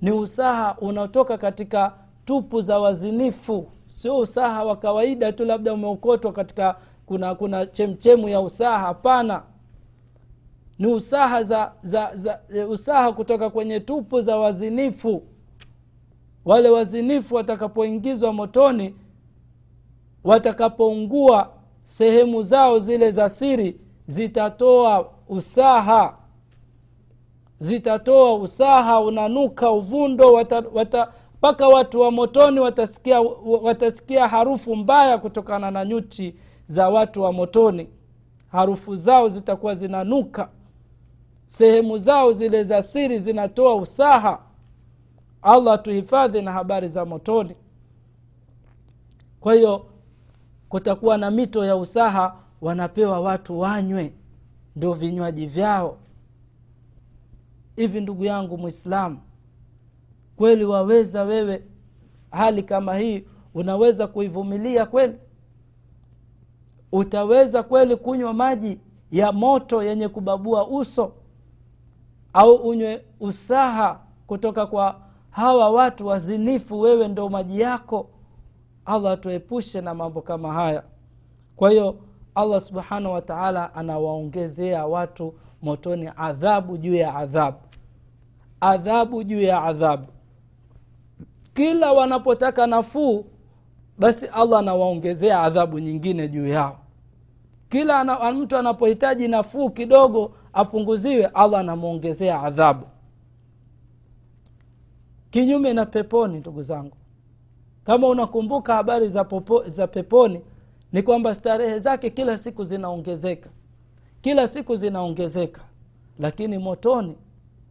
ni 0.00 0.12
usaha 0.12 0.76
unaotoka 0.80 1.38
katika 1.38 1.92
tupu 2.24 2.60
za 2.60 2.78
wazinifu. 2.78 3.68
Sio 3.86 4.18
usaha 4.18 4.64
wa 4.64 4.76
kawaida 4.76 5.32
tu 5.32 5.44
labda 5.44 5.72
umeokotwa 5.72 6.32
katika 6.32 6.76
kuna 7.06 7.34
kuna 7.34 7.66
chemchemu 7.66 8.28
ya 8.28 8.40
usaha. 8.40 8.78
Hapana 8.78 9.42
ni 10.80 10.86
usaha 10.86 11.42
za, 11.42 11.72
za, 11.82 12.10
za 12.16 12.40
usaha 12.68 13.12
kutoka 13.12 13.50
kwenye 13.50 13.80
tupu 13.80 14.20
za 14.20 14.36
wazinifu. 14.38 15.22
Wale 16.44 16.68
wazinifu 16.70 17.34
watakapoingizwa 17.34 18.32
motoni 18.32 18.94
watakapoungua 20.24 21.50
sehemu 21.82 22.42
zao 22.42 22.78
zile 22.78 23.10
za 23.10 23.28
siri 23.28 23.80
zitatoa 24.06 25.10
usaha. 25.28 26.16
Zitatoa 27.60 28.34
usaha 28.34 29.00
unanuka 29.00 29.70
uvundo 29.70 30.32
mpaka 30.32 30.56
wata, 30.72 31.08
wata, 31.42 31.68
watu 31.68 32.00
wa 32.00 32.10
motoni 32.10 32.60
watasikia, 32.60 33.20
watasikia 33.62 34.28
harufu 34.28 34.76
mbaya 34.76 35.18
kutokana 35.18 35.70
na 35.70 35.84
nyuchi 35.84 36.34
za 36.66 36.88
watu 36.88 37.22
wa 37.22 37.32
motoni. 37.32 37.88
Harufu 38.48 38.96
zao 38.96 39.28
zitakuwa 39.28 39.74
zinanuka 39.74 40.48
sehemu 41.50 41.98
zao 41.98 42.32
zile 42.32 42.62
za 42.64 42.82
siri 42.82 43.18
zinatoa 43.18 43.74
usaha. 43.74 44.42
Allah 45.42 45.82
tuhifadhi 45.82 46.42
na 46.42 46.52
habari 46.52 46.88
za 46.88 47.04
motoni. 47.04 47.54
Kwa 49.40 49.54
hiyo 49.54 49.86
kutakuwa 50.68 51.18
na 51.18 51.30
mito 51.30 51.64
ya 51.64 51.76
usaha 51.76 52.36
wanapewa 52.60 53.20
watu 53.20 53.60
wanywe. 53.60 54.12
Ndio 54.76 54.92
vinywaji 54.92 55.46
vyao. 55.46 55.96
Hivi 57.76 58.00
ndugu 58.00 58.24
yangu 58.24 58.58
mwislamu 58.58 59.18
kweli 60.36 60.64
waweza 60.64 61.22
wewe 61.24 61.64
hali 62.30 62.62
kama 62.62 62.96
hii 62.96 63.24
unaweza 63.54 64.06
kuivumilia 64.06 64.86
kweli? 64.86 65.18
Utaweza 66.92 67.62
kweli 67.62 67.96
kunywa 67.96 68.32
maji 68.34 68.78
ya 69.10 69.32
moto 69.32 69.82
yenye 69.82 70.08
kubabua 70.08 70.68
uso 70.68 71.12
au 72.32 72.54
unywe 72.54 73.02
usaha 73.20 74.00
kutoka 74.26 74.66
kwa 74.66 75.00
hawa 75.30 75.70
watu 75.70 76.06
wazinifu 76.06 76.80
wewe 76.80 77.08
ndo 77.08 77.28
maji 77.28 77.60
yako. 77.60 78.06
Allah 78.84 79.12
atuepushe 79.12 79.80
na 79.80 79.94
mambo 79.94 80.20
kama 80.22 80.52
haya. 80.52 80.82
Kwa 81.56 81.70
hiyo 81.70 81.96
allah 82.34 82.60
subhanahu 82.60 83.14
wataala 83.14 83.74
anawaongezea 83.74 84.86
watu 84.86 85.34
motoni 85.62 86.10
adhabu 86.16 86.76
juu 86.78 86.94
ya 86.94 87.14
adhabu 87.14 87.58
adhabu 88.60 89.22
juu 89.24 89.40
ya 89.40 89.62
adhabu 89.62 90.06
kila 91.54 91.92
wanapotaka 91.92 92.66
nafuu 92.66 93.24
basi 93.98 94.26
allah 94.26 94.58
anawaongezea 94.58 95.40
adhabu 95.42 95.78
nyingine 95.78 96.28
juu 96.28 96.46
yao. 96.46 96.78
Kila 97.68 98.00
ana, 98.00 98.32
mtu 98.32 98.56
anapohitaji 98.56 99.28
nafuu 99.28 99.70
kidogo 99.70 100.32
apunguziwe 100.52 101.26
allah 101.26 101.60
anamwongezea 101.60 102.40
adhabu. 102.40 102.86
Kinyume 105.30 105.72
na 105.72 105.86
peponi 105.86 106.38
ndugu 106.38 106.62
zangu. 106.62 106.96
Kama 107.84 108.08
unakumbuka 108.08 108.74
habari 108.74 109.08
za, 109.08 109.24
popo, 109.24 109.62
za 109.64 109.86
peponi 109.86 110.40
ni 110.92 111.02
kwamba 111.02 111.34
starehe 111.34 111.78
zake 111.78 112.10
kila 112.10 112.38
siku 112.38 112.64
zinaongezeka. 112.64 113.50
Kila 114.20 114.46
siku 114.48 114.76
zinaongezeka. 114.76 115.60
Lakini 116.18 116.58
motoni 116.58 117.16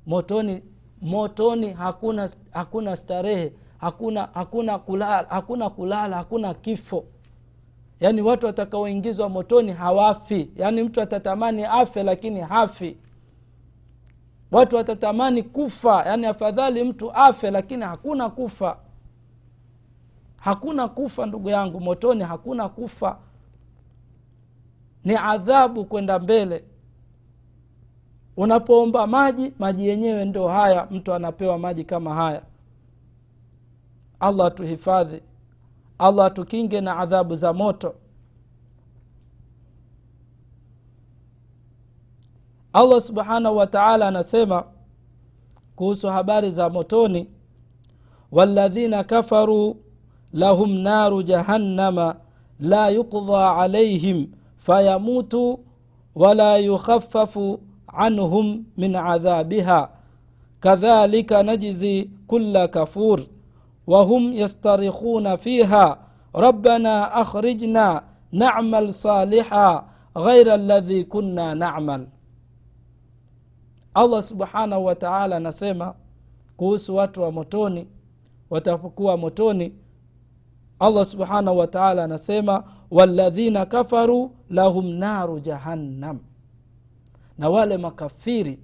motoni 0.05 0.61
motoni 1.01 1.69
hakuna 1.73 2.29
hakuna 2.51 2.95
starehe 2.95 3.51
hakuna 3.77 4.29
hakuna 4.33 4.79
kulala 4.79 5.25
hakuna 5.29 5.69
kulala 5.69 6.15
hakuna 6.17 6.53
kifo 6.53 7.05
yaani 7.99 8.21
watu 8.21 8.45
watakaoingizwa 8.45 9.29
motoni 9.29 9.71
hawafi. 9.71 10.49
Yaani 10.55 10.83
mtu 10.83 11.01
atatamani 11.01 11.63
afe 11.65 12.03
lakini 12.03 12.39
hafi. 12.39 12.97
Watu 14.51 14.75
watatamani 14.75 15.43
kufa. 15.43 16.03
Yaani 16.05 16.25
afadhali 16.25 16.83
mtu 16.83 17.11
afe 17.11 17.51
lakini 17.51 17.83
hakuna 17.83 18.29
kufa. 18.29 18.77
Hakuna 20.37 20.87
kufa 20.87 21.25
ndugu 21.25 21.49
yangu 21.49 21.79
motoni 21.79 22.23
hakuna 22.23 22.69
kufa. 22.69 23.19
Ni 25.05 25.15
adhabu 25.15 25.85
kwenda 25.85 26.19
mbele. 26.19 26.63
Unapoomba 28.37 29.07
maji 29.07 29.53
maji 29.59 29.87
yenyewe 29.87 30.25
ndo 30.25 30.47
haya. 30.47 30.87
Mtu 30.91 31.13
anapewa 31.13 31.57
maji 31.59 31.83
kama 31.83 32.15
haya. 32.15 32.41
Allah 34.19 34.47
atuhifadhi 34.47 35.21
allah 35.99 36.25
atukinge 36.25 36.81
na 36.81 36.97
adhabu 36.97 37.35
za 37.35 37.53
moto. 37.53 37.95
Allah 42.73 43.01
subhanahu 43.01 43.57
wa 43.57 43.67
taala 43.67 44.07
anasema 44.07 44.63
kuhusu 45.75 46.07
habari 46.07 46.51
za 46.51 46.69
motoni 46.69 47.27
waladhina 48.31 49.03
kafaru 49.03 49.75
lahum 50.33 50.71
naru 50.71 51.23
jahannama 51.23 52.15
la 52.59 52.89
yuqdha 52.89 53.55
alaihim 53.55 54.27
fayamutu 54.57 55.59
wala 56.15 56.57
yukhafafu 56.57 57.59
anhum 57.87 58.63
min 58.77 58.95
adhabiha. 58.95 59.89
Kadhalika 60.59 61.43
najzi 61.43 62.09
kula 62.27 62.67
kafur 62.67 63.19
wahum 63.93 64.33
yastarikhuna 64.33 65.37
fiha. 65.37 65.97
Rabbana 66.33 67.11
akhrijna 67.11 68.03
namal 68.31 68.93
saliha 68.93 69.83
ghaira 70.15 70.57
ladhi 70.57 71.03
kunna 71.03 71.55
namal. 71.55 72.05
Allah 73.93 74.21
subhanahu 74.23 74.85
wa 74.85 74.95
taala 74.95 75.35
anasema 75.35 75.95
kuhusu 76.57 76.95
watu 76.95 77.21
wa 77.21 77.31
motoni 77.31 77.87
watakuwa 78.49 79.17
motoni 79.17 79.73
allah 80.79 81.05
subhanahu 81.05 81.57
wa 81.57 81.67
taala 81.67 82.03
anasema 82.03 82.63
waladhina 82.91 83.65
kafaru 83.65 84.31
lahum 84.49 84.85
naru 84.93 85.39
jahannam. 85.39 86.19
Na 87.37 87.49
wale 87.49 87.77
makafiri 87.77 88.59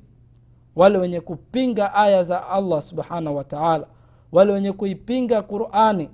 wale 0.75 0.97
wenye 0.97 1.21
kupinga 1.21 1.93
aya 1.93 2.23
za 2.23 2.49
allah 2.49 2.81
subhanahu 2.81 3.35
wa 3.35 3.43
taala 3.43 3.87
wale 4.35 4.53
wenye 4.53 4.71
kuipinga 4.71 5.41
qurani 5.41 6.09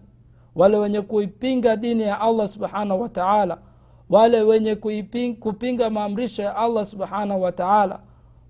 wale 0.55 0.77
wenye 0.77 1.01
kuipinga 1.01 1.75
dini 1.75 2.03
ya 2.03 2.21
allah 2.21 2.47
subhanahu 2.47 3.01
wataala 3.01 3.57
wale 4.09 4.41
wenye 4.41 4.75
kuipinga, 4.75 5.39
kupinga 5.39 5.89
maamrisho 5.89 6.41
ya 6.41 6.55
allah 6.55 6.85
subhanahu 6.85 7.41
wataala 7.41 7.99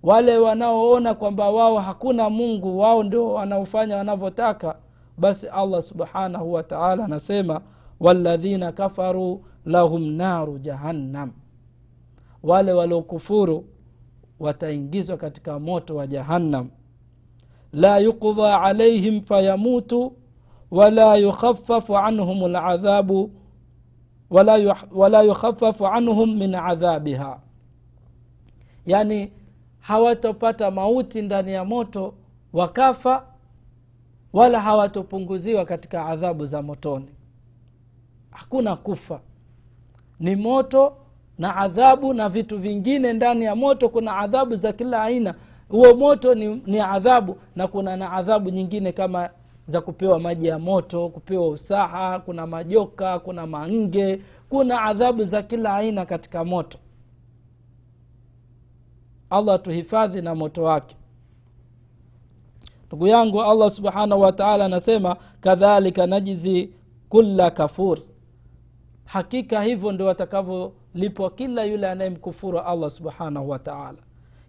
wale 0.04 0.38
wanaoona 0.38 1.14
kwamba 1.14 1.50
wao 1.50 1.80
hakuna 1.80 2.30
mungu 2.30 2.80
wao 2.80 3.04
ndio 3.04 3.34
wanaofanya 3.34 3.98
wanavyotaka 3.98 4.76
basi 5.18 5.48
allah 5.48 5.82
subhanahu 5.82 6.54
wataala 6.54 7.06
anasema 7.06 7.62
waladhina 8.00 8.72
kafaru 8.72 9.44
lahum 9.66 10.04
naru 10.12 10.60
jahannam. 10.60 11.32
Wale 12.44 12.74
waliokufuru 12.74 13.66
wataingizwa 14.40 15.18
katika 15.18 15.60
moto 15.60 15.96
wa 15.96 16.08
jahannam 16.08 16.70
la 17.74 17.98
yuqdha 18.00 18.62
alaihim 18.62 19.22
fayamutu 19.22 20.14
wala 20.72 21.16
yukhafafu 21.16 21.98
anhum 21.98 22.52
ladhabu 22.52 23.32
wala, 24.30 24.78
wala 24.92 25.22
yukhafafu 25.22 25.88
anhum 25.88 26.38
min 26.38 26.56
adhabiha. 26.56 27.40
Yani 28.86 29.32
hawatopata 29.80 30.72
mauti 30.72 31.22
ndani 31.22 31.54
ya 31.54 31.66
moto 31.66 32.14
wakafa 32.54 33.26
wala 34.34 34.62
hawatopunguziwa 34.62 35.66
katika 35.66 36.06
adhabu 36.06 36.46
za 36.46 36.62
motoni. 36.62 37.10
Hakuna 38.32 38.76
kufa. 38.76 39.20
Ni 40.20 40.36
moto 40.36 40.94
na 41.38 41.56
adhabu 41.56 42.14
na 42.14 42.30
vitu 42.30 42.58
vingine 42.60 43.14
ndani 43.14 43.46
ya 43.46 43.56
moto. 43.56 43.90
Kuna 43.90 44.18
adhabu 44.18 44.56
za 44.56 44.74
kila 44.74 45.02
aina 45.02 45.36
huo 45.72 45.94
moto 45.96 46.36
ni, 46.36 46.62
ni 46.66 46.80
adhabu 46.80 47.38
na 47.56 47.68
kuna 47.68 47.98
na 47.98 48.12
adhabu 48.12 48.50
nyingine 48.50 48.92
kama 48.92 49.30
za 49.66 49.82
kupewa 49.82 50.20
maji 50.20 50.48
ya 50.48 50.60
moto 50.60 51.10
kupewa 51.10 51.48
usaha 51.48 52.20
kuna 52.20 52.48
majoka 52.48 53.20
kuna 53.20 53.48
mange 53.48 54.22
kuna 54.50 54.82
adhabu 54.82 55.24
za 55.24 55.42
kila 55.42 55.76
aina 55.76 56.06
katika 56.06 56.44
moto. 56.46 56.78
Allah 59.30 59.62
tuhifadhi 59.62 60.22
na 60.22 60.36
moto 60.36 60.64
wake. 60.64 60.96
Ndugu 62.88 63.08
yangu 63.08 63.42
allah 63.44 63.70
subhanahu 63.70 64.22
wataala 64.22 64.66
anasema 64.66 65.16
kadhalika 65.42 66.08
najizi 66.08 66.74
kulla 67.10 67.52
kafur. 67.52 68.00
Hakika 69.06 69.62
hivyo 69.62 69.92
ndio 69.92 70.06
watakavyolipwa 70.06 71.32
kila 71.32 71.64
yule 71.64 71.90
anayemkufuru 71.90 72.60
allah 72.60 72.90
subhanahu 72.90 73.50
wataala 73.50 73.98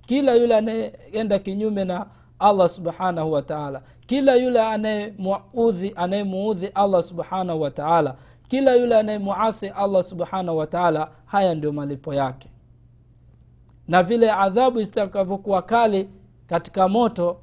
kila 0.06 0.34
yule 0.34 0.56
anayeenda 0.56 1.38
kinyume 1.38 1.84
na 1.84 2.06
allah 2.38 2.68
subhanahu 2.68 3.32
wataala 3.32 3.82
kila 4.06 4.34
yule 4.34 4.60
anayemuudhi 4.60 5.92
anayemuudhi 5.96 6.66
allah 6.66 7.02
subhanahu 7.02 7.60
wataala 7.60 8.14
kila 8.48 8.74
yule 8.74 8.96
anayemuasi 8.96 9.68
allah 9.68 10.02
subhanahu 10.02 10.58
wataala 10.58 11.10
haya 11.26 11.54
ndio 11.54 11.72
malipo 11.72 12.14
yake. 12.14 12.48
Na 13.88 14.02
vile 14.02 14.32
adhabu 14.32 14.82
zitakavyokuwa 14.82 15.62
kali 15.62 16.08
katika 16.46 16.88
moto 16.88 17.36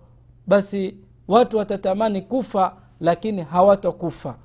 basi 0.48 0.98
watu 1.28 1.58
watatamani 1.58 2.22
kufa 2.22 2.76
lakini 3.00 3.42
hawatokufa 3.44 4.36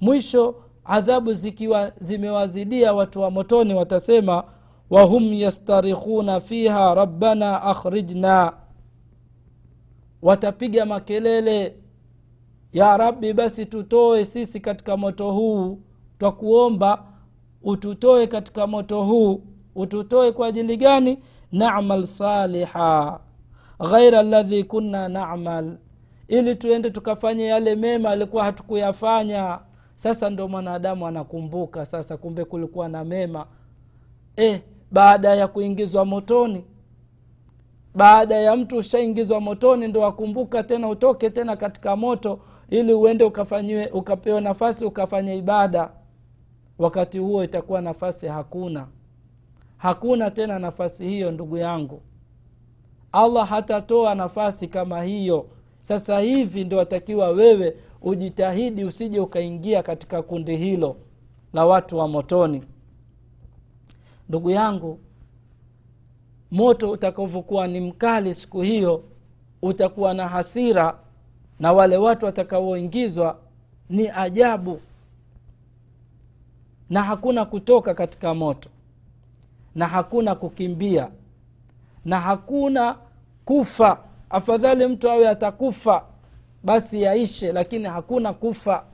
mwisho 0.00 0.54
adhabu 0.84 1.32
zikiwa 1.32 1.92
zimewazidia 2.00 2.92
watu 2.94 3.20
wa 3.20 3.30
motoni 3.30 3.74
watasema 3.74 4.44
wahum 4.90 5.32
yastarikhuna 5.32 6.40
fiha 6.40 6.94
rabbana 6.94 7.62
akhrijna. 7.62 8.52
Watapiga 10.22 10.86
makelele 10.86 11.76
ya 12.72 12.96
rabbi 12.96 13.32
basi 13.32 13.66
tutoe 13.66 14.24
sisi 14.24 14.60
katika 14.60 14.96
moto 14.96 15.32
huu. 15.32 15.78
Twakuomba 16.18 17.04
ututoe 17.62 18.26
katika 18.26 18.66
moto 18.66 19.02
huu. 19.04 19.42
Ututoe 19.74 20.32
kwa 20.32 20.46
ajili 20.46 20.76
gani? 20.76 21.18
Namal 21.52 22.04
saliha 22.04 23.20
ghaira 23.90 24.22
ladhi 24.22 24.64
kunna 24.64 25.08
namal. 25.08 25.76
Ili 26.28 26.54
tuende 26.54 26.90
tukafanye 26.90 27.44
yale 27.44 27.74
mema 27.74 28.10
alikuwa 28.10 28.44
hatukuyafanya. 28.44 29.58
Sasa 29.94 30.30
ndo 30.30 30.48
mwanadamu 30.48 31.06
anakumbuka 31.06 31.86
sasa 31.86 32.16
kumbe 32.16 32.44
kulikuwa 32.44 32.88
na 32.88 33.04
mema. 33.04 33.46
E, 34.36 34.62
baada 34.90 35.34
ya 35.34 35.48
kuingizwa 35.48 36.04
motoni. 36.04 36.64
Baada 37.94 38.34
ya 38.36 38.56
mtu 38.56 38.76
ushaingizwa 38.76 39.40
motoni 39.40 39.88
ndo 39.88 40.00
wakumbuka 40.00 40.62
tena 40.62 40.88
utoke 40.88 41.30
tena 41.30 41.56
katika 41.56 41.96
moto 41.96 42.40
ili 42.70 42.92
uende 42.92 43.24
ukafanyiwe 43.24 43.86
ukapewa 43.86 44.40
nafasi 44.40 44.84
ukafanya 44.84 45.34
ibada. 45.34 45.90
Wakati 46.78 47.18
huo 47.18 47.44
itakuwa 47.44 47.80
nafasi 47.80 48.26
hakuna. 48.26 48.86
Hakuna 49.76 50.30
tena 50.30 50.58
nafasi 50.58 51.08
hiyo 51.08 51.30
ndugu 51.30 51.56
yangu. 51.56 52.00
Allah 53.12 53.48
hatatoa 53.48 54.14
nafasi 54.14 54.68
kama 54.68 55.02
hiyo. 55.02 55.46
Sasa 55.80 56.20
hivi 56.20 56.64
ndo 56.64 56.76
watakiwa 56.76 57.28
wewe 57.30 57.76
ujitahidi 58.02 58.84
usije 58.84 59.20
ukaingia 59.20 59.82
katika 59.82 60.22
kundi 60.22 60.56
hilo 60.56 60.96
la 61.52 61.66
watu 61.66 61.96
wa 61.96 62.08
motoni 62.08 62.62
ndugu 64.28 64.50
yangu 64.50 64.98
moto 66.50 66.90
utakavyokuwa 66.90 67.66
ni 67.66 67.80
mkali 67.80 68.34
siku 68.34 68.62
hiyo 68.62 69.04
utakuwa 69.62 70.14
na 70.14 70.28
hasira 70.28 70.98
na 71.60 71.72
wale 71.72 71.96
watu 71.96 72.26
watakaoingizwa 72.26 73.38
ni 73.90 74.08
ajabu. 74.08 74.80
Na 76.90 77.02
hakuna 77.02 77.44
kutoka 77.44 77.94
katika 77.94 78.34
moto 78.34 78.68
na 79.74 79.86
hakuna 79.88 80.34
kukimbia 80.34 81.10
na 82.04 82.20
hakuna 82.20 82.96
kufa. 83.44 83.98
Afadhali 84.30 84.86
mtu 84.86 85.10
awe 85.10 85.28
atakufa 85.28 86.04
basi 86.64 87.02
yaishe 87.02 87.52
lakini 87.52 87.84
hakuna 87.84 88.32
kufa. 88.32 88.84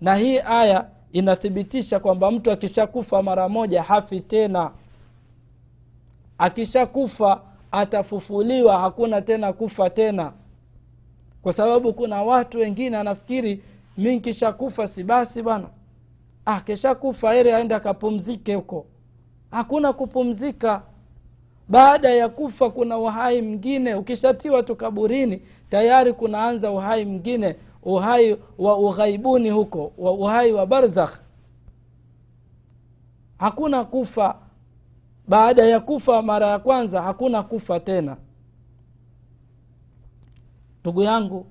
Na 0.00 0.14
hii 0.14 0.38
aya 0.38 0.86
inathibitisha 1.12 2.00
kwamba 2.00 2.30
mtu 2.30 2.50
akishakufa 2.50 3.22
mara 3.22 3.48
moja 3.48 3.82
hafi 3.82 4.20
tena. 4.20 4.70
Akishakufa 6.38 7.40
atafufuliwa 7.72 8.78
hakuna 8.80 9.22
tena 9.22 9.52
kufa 9.52 9.90
tena. 9.90 10.32
Kwa 11.42 11.52
sababu 11.52 11.92
kuna 11.92 12.22
watu 12.22 12.58
wengine 12.58 12.96
anafikiri 12.96 13.62
mi 13.98 14.16
nkisha 14.16 14.52
kufa 14.52 14.86
si 14.86 15.04
basi 15.04 15.42
bwana. 15.42 15.66
Ah, 16.46 16.60
kishakufa 16.60 17.34
eri 17.34 17.52
aende 17.52 17.74
akapumzike 17.74 18.54
huko. 18.54 18.86
Hakuna 19.50 19.92
kupumzika. 19.92 20.82
Baada 21.68 22.10
ya 22.10 22.28
kufa 22.28 22.70
kuna 22.70 22.98
uhai 22.98 23.42
mwingine. 23.42 23.94
Ukishatiwa 23.94 24.62
tu 24.62 24.76
kaburini 24.76 25.42
tayari 25.70 26.12
kunaanza 26.12 26.70
uhai 26.70 27.04
mwingine 27.04 27.56
uhai 27.88 28.36
wa 28.58 28.78
ughaibuni 28.78 29.50
huko 29.50 29.92
wa 29.98 30.12
uhai 30.12 30.52
wa 30.52 30.66
barzakh. 30.66 31.20
Hakuna 33.38 33.84
kufa. 33.84 34.36
Baada 35.28 35.64
ya 35.66 35.80
kufa 35.80 36.22
mara 36.22 36.46
ya 36.46 36.58
kwanza 36.58 37.02
hakuna 37.02 37.42
kufa 37.42 37.80
tena. 37.80 38.16
Ndugu 40.80 41.02
yangu 41.02 41.46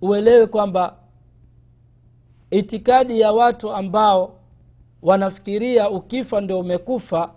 uelewe 0.00 0.46
kwamba 0.46 0.96
itikadi 2.50 3.20
ya 3.20 3.32
watu 3.32 3.72
ambao 3.72 4.38
wanafikiria 5.02 5.90
ukifa 5.90 6.40
ndio 6.40 6.60
umekufa 6.60 7.34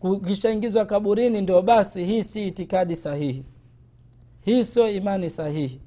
ukishaingizwa 0.00 0.84
kaburini 0.86 1.40
ndio 1.40 1.62
basi 1.62 2.04
hii 2.04 2.22
si 2.22 2.46
itikadi 2.46 2.96
sahihi. 2.96 3.44
Hii 4.40 4.64
sio 4.64 4.90
imani 4.90 5.30
sahihi 5.30 5.80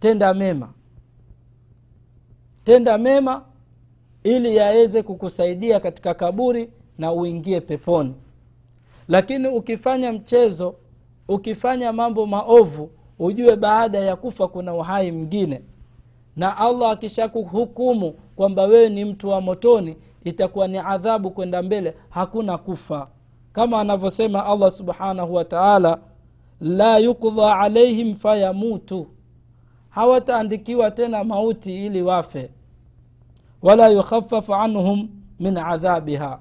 tenda 0.00 0.34
mema. 0.34 0.68
Tenda 2.64 2.98
mema 2.98 3.44
ili 4.24 4.56
yaweze 4.56 5.02
kukusaidia 5.02 5.80
katika 5.80 6.14
kaburi 6.14 6.70
na 6.98 7.12
uingie 7.12 7.60
peponi. 7.60 8.14
Lakini 9.08 9.48
ukifanya 9.48 10.12
mchezo 10.12 10.74
ukifanya 11.28 11.92
mambo 11.92 12.26
maovu 12.26 12.90
ujue 13.18 13.56
baada 13.56 13.98
ya 13.98 14.16
kufa 14.16 14.48
kuna 14.48 14.74
uhai 14.74 15.12
mwingine. 15.12 15.62
Na 16.36 16.56
allah 16.56 16.90
akishakuhukumu 16.90 18.12
kwamba 18.36 18.62
wewe 18.62 18.88
ni 18.88 19.04
mtu 19.04 19.28
wa 19.28 19.40
motoni 19.40 19.96
itakuwa 20.24 20.68
ni 20.68 20.78
adhabu 20.78 21.30
kwenda 21.30 21.62
mbele 21.62 21.94
hakuna 22.10 22.58
kufa. 22.58 23.08
Kama 23.52 23.80
anavyosema 23.80 24.46
allah 24.46 24.70
subhanahu 24.70 25.34
wa 25.34 25.44
taala 25.44 25.98
la 26.60 26.98
yukdha 26.98 27.58
alaihim 27.58 28.14
fayamutu 28.14 29.06
hawataandikiwa 29.90 30.90
tena 30.90 31.24
mauti 31.24 31.86
ili 31.86 32.02
wafe. 32.02 32.50
Wala 33.62 33.88
yukhafafu 33.88 34.54
anhum 34.54 35.08
min 35.40 35.56
adhabiha. 35.56 36.38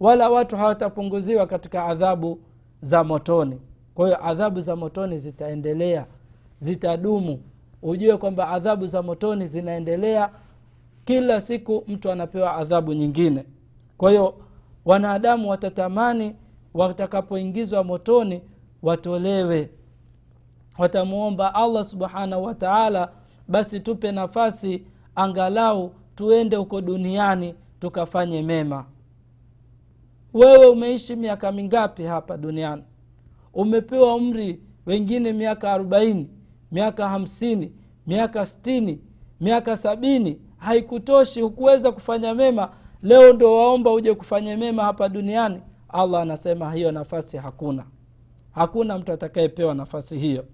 Wala 0.00 0.30
watu 0.30 0.56
hawatapunguziwa 0.56 1.46
katika 1.46 1.84
adhabu 1.84 2.38
za 2.80 3.04
motoni. 3.04 3.60
Kwa 3.94 4.06
hiyo 4.06 4.26
adhabu 4.26 4.60
za 4.60 4.76
motoni 4.76 5.18
zitaendelea 5.18 6.06
zitadumu. 6.58 7.42
Ujue 7.82 8.16
kwamba 8.16 8.48
adhabu 8.48 8.86
za 8.86 9.02
motoni 9.02 9.46
zinaendelea. 9.46 10.30
Kila 11.04 11.40
siku 11.40 11.84
mtu 11.88 12.10
anapewa 12.10 12.54
adhabu 12.56 12.92
nyingine. 12.92 13.44
Kwa 13.98 14.10
hiyo 14.10 14.34
wanadamu 14.84 15.50
watatamani 15.50 16.34
watakapoingizwa 16.74 17.84
motoni 17.84 18.42
watolewe 18.82 19.70
watamwomba 20.78 21.54
allah 21.54 21.84
subhanahu 21.84 22.44
wa 22.44 22.54
taala 22.54 23.12
basi 23.48 23.80
tupe 23.80 24.12
nafasi 24.12 24.82
angalau 25.14 25.92
tuende 26.14 26.56
huko 26.56 26.80
duniani 26.80 27.54
tukafanye 27.80 28.42
mema. 28.42 28.84
Wewe 30.34 30.66
umeishi 30.66 31.16
miaka 31.16 31.52
mingapi 31.52 32.02
hapa 32.02 32.36
duniani? 32.36 32.82
Umepewa 33.54 34.14
umri 34.14 34.60
wengine 34.86 35.32
miaka 35.32 35.72
arobaini 35.72 36.28
miaka 36.72 37.08
hamsini 37.08 37.72
miaka 38.06 38.46
stini 38.46 39.00
miaka 39.40 39.76
sabini? 39.76 40.40
Haikutoshi 40.58 41.40
hukuweza 41.40 41.92
kufanya 41.92 42.34
mema. 42.34 42.70
Leo 43.02 43.32
ndo 43.32 43.54
waomba 43.54 43.92
uje 43.92 44.14
kufanya 44.14 44.56
mema 44.56 44.82
hapa 44.84 45.08
duniani? 45.08 45.60
Allah 45.88 46.22
anasema 46.22 46.72
hiyo 46.72 46.92
nafasi 46.92 47.36
hakuna. 47.36 47.84
Hakuna 48.52 48.98
mtu 48.98 49.12
atakayepewa 49.12 49.74
nafasi 49.74 50.18
hiyo 50.18 50.44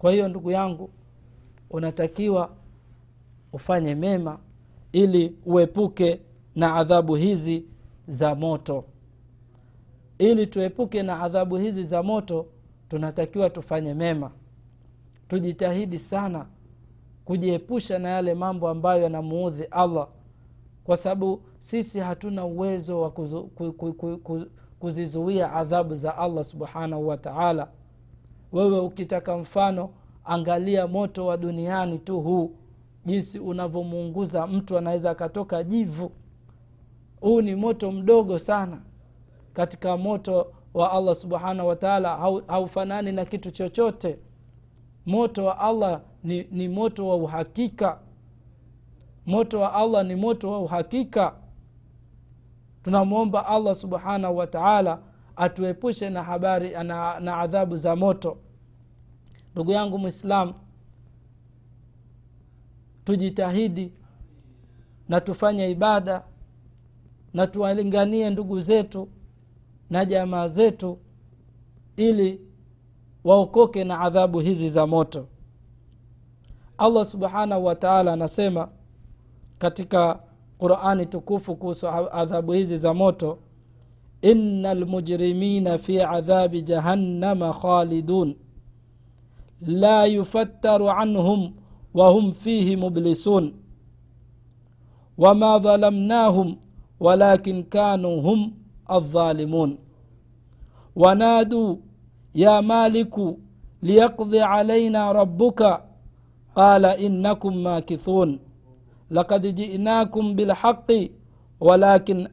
kwa 0.00 0.12
hiyo 0.12 0.28
ndugu 0.28 0.50
yangu 0.50 0.90
unatakiwa 1.70 2.50
ufanye 3.52 3.94
mema 3.94 4.38
ili 4.92 5.36
uepuke 5.46 6.20
na 6.54 6.74
adhabu 6.74 7.14
hizi 7.14 7.64
za 8.08 8.34
moto. 8.34 8.84
Ili 10.18 10.46
tuepuke 10.46 11.02
na 11.02 11.20
adhabu 11.22 11.56
hizi 11.56 11.84
za 11.84 12.02
moto 12.02 12.46
tunatakiwa 12.88 13.50
tufanye 13.50 13.94
mema. 13.94 14.30
Tujitahidi 15.28 15.98
sana 15.98 16.46
kujiepusha 17.24 17.98
na 17.98 18.08
yale 18.08 18.34
mambo 18.34 18.68
ambayo 18.68 19.02
yanamuudhi 19.02 19.64
allah 19.64 20.08
kwa 20.84 20.96
sababu 20.96 21.42
sisi 21.58 21.98
hatuna 21.98 22.44
uwezo 22.44 23.00
wa 23.00 23.12
kuzizuia 24.78 25.52
adhabu 25.52 25.94
za 25.94 26.18
allah 26.18 26.44
subhanahu 26.44 27.08
wa 27.08 27.16
taala 27.16 27.68
wewe 28.52 28.80
ukitaka 28.80 29.36
mfano 29.38 29.90
angalia 30.24 30.86
moto 30.86 31.26
wa 31.26 31.36
duniani 31.36 31.98
tu 31.98 32.20
huu. 32.20 32.50
Jinsi 33.04 33.38
unavyomuunguza 33.38 34.46
mtu 34.46 34.78
anaweza 34.78 35.10
akatoka 35.10 35.62
jivu. 35.62 36.12
Huu 37.20 37.40
ni 37.40 37.54
moto 37.54 37.92
mdogo 37.92 38.38
sana. 38.38 38.80
Katika 39.52 39.96
moto 39.96 40.52
wa 40.74 40.92
allah 40.92 41.14
subhanahu 41.14 41.68
wataala 41.68 42.16
haufanani 42.46 43.12
na 43.12 43.24
kitu 43.24 43.50
chochote. 43.50 44.18
Moto 45.06 45.44
wa 45.44 45.58
allah 45.58 46.00
ni, 46.24 46.46
ni 46.50 46.68
moto 46.68 47.08
wa 47.08 47.16
uhakika. 47.16 47.98
Moto 49.26 49.60
wa 49.60 49.74
allah 49.74 50.04
ni 50.06 50.14
moto 50.16 50.50
wa 50.50 50.58
uhakika. 50.60 51.34
Tunamwomba 52.82 53.46
allah 53.46 53.74
subhanahu 53.74 54.36
wa 54.36 54.46
taala 54.46 54.98
atuepushe 55.36 56.10
na 56.10 56.22
habari 56.22 56.70
na, 56.70 57.20
na 57.20 57.36
adhabu 57.36 57.76
za 57.76 57.96
moto. 57.96 58.38
Ndugu 59.52 59.72
yangu 59.72 59.98
mwislamu 59.98 60.54
tujitahidi 63.04 63.92
na 65.08 65.20
tufanye 65.20 65.70
ibada 65.70 66.22
na 67.34 67.46
tuwalinganie 67.46 68.30
ndugu 68.30 68.60
zetu 68.60 69.08
na 69.90 70.04
jamaa 70.04 70.48
zetu 70.48 70.98
ili 71.96 72.40
waokoke 73.24 73.84
na 73.84 74.00
adhabu 74.00 74.40
hizi 74.40 74.70
za 74.70 74.86
moto. 74.86 75.26
Allah 76.78 77.04
subhanahu 77.04 77.64
wa 77.64 77.74
taala 77.74 78.12
anasema 78.12 78.68
katika 79.58 80.20
qurani 80.58 81.06
tukufu 81.06 81.56
kuhusu 81.56 81.88
adhabu 81.88 82.52
hizi 82.52 82.76
za 82.76 82.94
moto 82.94 83.38
ina 84.22 84.74
lmujrimina 84.74 85.78
fi 85.78 86.00
adhabi 86.00 86.62
jahannama 86.62 87.52
khalidun 87.52 88.34
la 89.66 90.04
yufattaru 90.06 90.90
anhum 90.90 91.52
wahum 91.94 92.32
fihi 92.32 92.76
mublisun 92.76 93.54
wama 95.18 95.58
dhalamnahum 95.58 96.56
walakin 97.00 97.64
kanuu 97.64 98.20
hum 98.20 98.52
aldhalimun 98.86 99.78
wanaduu 100.96 101.78
ya 102.34 102.62
maliku 102.62 103.38
liyaqdi 103.82 104.40
alaina 104.40 105.12
rabuka 105.12 105.82
qala 106.54 106.96
innakum 106.96 107.54
makithun 107.62 108.38
lakad 109.10 109.44
jinakum 109.54 110.34
bilhaqi 110.36 111.12
walakin 111.60 112.28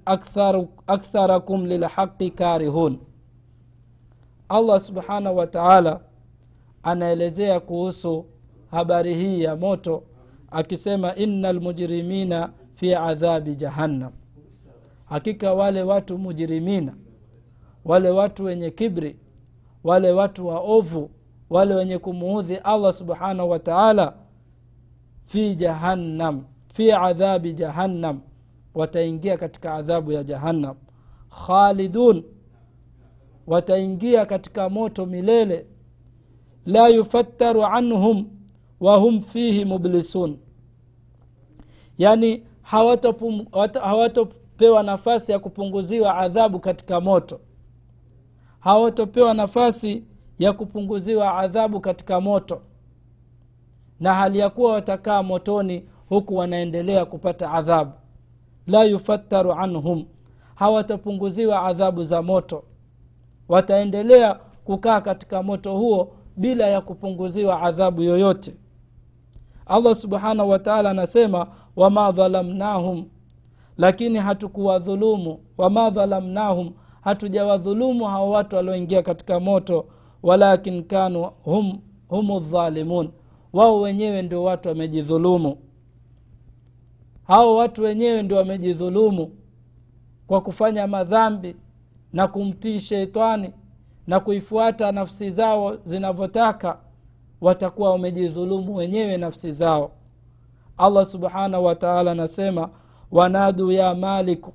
aktharakum 0.88 1.66
lilhaqi 1.66 2.30
karihun 2.30 3.00
allah 4.50 4.80
subhanahu 4.80 5.38
wa 5.38 5.48
taala 5.48 6.02
anaelezea 6.84 7.60
kuhusu 7.60 8.26
habari 8.72 9.16
hii 9.16 9.44
ya 9.44 9.56
moto 9.56 10.04
akisema 10.52 11.16
ina 11.16 11.54
lmujrimina 11.54 12.50
fi 12.74 12.96
adhabi 12.96 13.56
jahannam. 13.56 14.12
Hakika 15.06 15.54
wale 15.54 15.84
watu 15.84 16.18
mujirimina 16.18 16.94
wale 17.86 18.10
watu 18.10 18.44
wenye 18.44 18.72
kibri 18.72 19.20
wale 19.84 20.12
watu 20.12 20.48
waovu 20.48 21.10
wale 21.50 21.76
wenye 21.76 21.98
kumuudhi 21.98 22.56
allah 22.56 22.94
subhanahu 22.94 23.50
wa 23.50 23.60
taala 23.60 24.14
fi 25.26 25.56
jahannam 25.56 26.44
fi 26.74 26.92
adhabi 26.92 27.54
jahannam 27.54 28.20
wataingia 28.78 29.38
katika 29.38 29.74
adhabu 29.74 30.12
ya 30.12 30.24
jahannam. 30.24 30.76
Khalidun 31.48 32.24
wataingia 33.48 34.26
katika 34.26 34.70
moto 34.70 35.06
milele. 35.06 35.66
La 36.66 36.88
yufattaru 36.88 37.66
anhum 37.66 38.26
wahum 38.80 39.22
fihi 39.22 39.66
mublisun. 39.66 40.38
Yani 41.98 42.44
hawatopewa 43.82 44.84
nafasi 44.84 45.32
ya 45.32 45.40
kupunguziwa 45.40 46.18
adhabu 46.18 46.60
katika 46.60 47.02
moto. 47.02 47.40
Hawatopewa 48.60 49.34
nafasi 49.34 50.04
ya 50.40 50.54
kupunguziwa 50.54 51.38
adhabu 51.38 51.80
katika 51.82 52.22
moto. 52.22 52.62
Na 54.00 54.14
hali 54.14 54.40
ya 54.40 54.50
kuwa 54.50 54.74
watakaa 54.74 55.24
motoni 55.24 55.90
huku 56.10 56.36
wanaendelea 56.36 57.06
kupata 57.06 57.52
adhabu 57.52 57.92
la 58.68 58.84
yufattaru 58.84 59.52
anhum. 59.54 60.06
Hawatapunguziwa 60.56 61.62
adhabu 61.64 62.04
za 62.04 62.22
moto. 62.22 62.64
Wataendelea 63.50 64.40
kukaa 64.66 65.02
katika 65.02 65.44
moto 65.44 65.78
huo 65.78 66.12
bila 66.38 66.68
ya 66.68 66.82
kupunguziwa 66.82 67.62
adhabu 67.62 68.02
yoyote. 68.02 68.54
Allah 69.66 69.96
subhanahu 69.96 70.50
wataala 70.50 70.90
anasema 70.90 71.48
wama 71.76 72.12
dhalamnahum 72.12 73.06
lakini 73.78 74.18
hatukuwadhulumu. 74.20 75.40
Wama 75.58 75.90
dhalamnahum 75.90 76.72
hatujawadhulumu 77.02 78.06
hawa 78.06 78.30
watu 78.30 78.56
walioingia 78.56 79.02
katika 79.04 79.40
moto. 79.40 79.86
Walakin 80.24 80.84
kanu 80.84 81.32
hum, 81.44 81.80
humu 82.08 82.40
dhalimun. 82.40 83.10
Wao 83.54 83.82
wenyewe 83.82 84.22
ndio 84.22 84.44
watu 84.44 84.70
wamejidhulumu 84.70 85.58
hao 87.28 87.56
watu 87.56 87.84
wenyewe 87.84 88.24
ndio 88.24 88.38
wamejidhulumu 88.38 89.32
kwa 90.28 90.42
kufanya 90.42 90.88
madhambi 90.88 91.56
na 92.14 92.28
kumtii 92.28 92.80
sheitani 92.80 93.52
na 94.08 94.20
kuifuata 94.20 94.92
nafsi 94.92 95.32
zao 95.32 95.76
zinavyotaka 95.84 96.78
watakuwa 97.42 97.90
wamejidhulumu 97.92 98.76
wenyewe 98.76 99.18
nafsi 99.18 99.52
zao. 99.52 99.92
Allah 100.78 101.06
subhanahu 101.06 101.66
wataala 101.66 102.12
anasema 102.12 102.70
wanadu 103.12 103.72
ya 103.72 103.96
maliku 103.96 104.54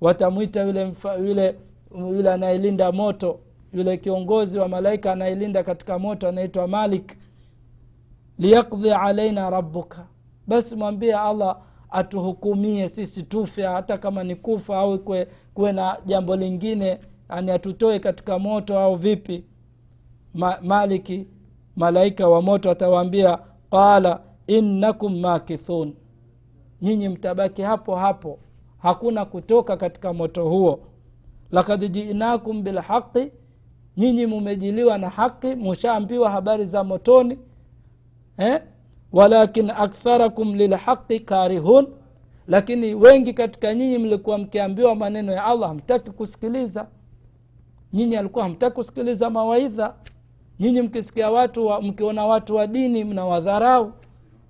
watamwita 0.00 0.62
yule, 0.62 0.92
yule, 1.18 1.56
yule 1.98 2.32
anayelinda 2.32 2.92
moto 2.92 3.40
yule 3.72 3.96
kiongozi 3.96 4.58
wa 4.58 4.68
malaika 4.68 5.12
anayelinda 5.12 5.62
katika 5.62 5.98
moto 5.98 6.28
anaitwa 6.28 6.68
malik. 6.68 7.16
Liyakdhi 8.38 8.90
alaina 8.92 9.50
rabuka 9.50 10.06
basi 10.46 10.76
mwambie 10.76 11.14
allah 11.16 11.56
atuhukumie 11.94 12.88
sisi 12.88 13.22
tufe 13.22 13.62
hata 13.62 13.98
kama 13.98 14.24
ni 14.24 14.36
kufa 14.36 14.78
au 14.78 14.98
kwe, 14.98 15.28
kuwe 15.54 15.72
na 15.72 15.98
jambo 16.06 16.36
lingine 16.36 16.98
ani 17.28 17.50
atutoe 17.50 17.98
katika 17.98 18.38
moto 18.38 18.78
au 18.78 18.96
vipi? 18.96 19.44
Ma, 20.34 20.58
maliki 20.62 21.26
malaika 21.76 22.28
wa 22.28 22.42
moto 22.42 22.70
atawaambia 22.70 23.38
qala 23.70 24.20
innakum 24.46 25.20
makithun. 25.20 25.94
Nyinyi 26.82 27.08
mtabaki 27.08 27.62
hapo 27.62 27.96
hapo. 27.96 28.38
Hakuna 28.78 29.24
kutoka 29.24 29.76
katika 29.76 30.12
moto 30.12 30.48
huo. 30.48 30.80
Lakad 31.50 31.90
jinakum 31.90 32.62
bilhaqi 32.62 33.30
nyinyi 33.96 34.26
mumejiliwa 34.26 34.98
na 34.98 35.08
haqi 35.10 35.54
mushaambiwa 35.54 36.30
habari 36.30 36.64
za 36.64 36.84
motoni 36.84 37.38
eh? 38.38 38.62
Walakin 39.14 39.70
aktharakum 39.70 40.54
lilhaqi 40.54 41.20
karihun. 41.20 41.86
Lakini 42.48 42.94
wengi 42.94 43.32
katika 43.34 43.74
nyinyi 43.74 43.98
mlikuwa 43.98 44.38
mkiambiwa 44.38 44.94
maneno 44.94 45.32
ya 45.32 45.44
allah 45.44 45.68
hamtaki 45.68 46.10
kusikiliza. 46.10 46.86
Nyinyi 47.92 48.16
alikuwa 48.16 48.44
hamtaki 48.44 48.74
kusikiliza 48.74 49.30
mawaidha. 49.30 49.94
Nyinyi 50.60 50.82
mkisikia 50.82 51.30
watu 51.30 51.66
wa, 51.66 51.82
mkiona 51.82 52.26
watu 52.26 52.56
wa 52.56 52.66
dini 52.66 53.04
mnawadharau. 53.04 53.92